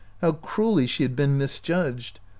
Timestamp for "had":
1.03-1.15